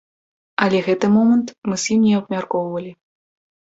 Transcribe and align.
Але 0.65 0.79
гэты 0.87 1.05
момант 1.19 1.55
мы 1.69 1.81
з 1.85 1.95
ім 1.99 2.03
не 2.09 2.19
абмяркоўвалі. 2.25 2.91